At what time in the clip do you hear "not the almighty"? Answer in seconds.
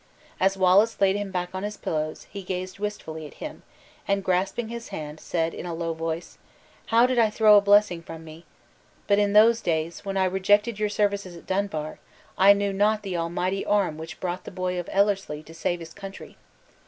12.73-13.63